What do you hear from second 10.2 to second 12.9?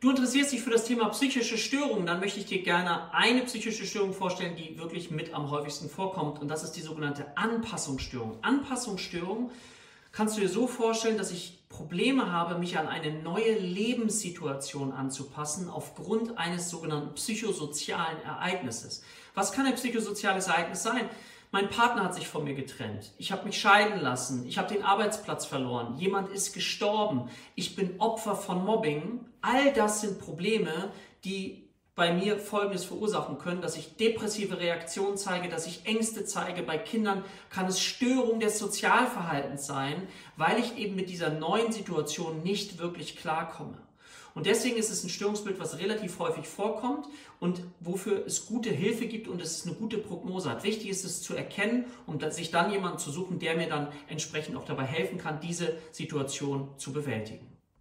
du dir so vorstellen, dass ich Probleme habe, mich an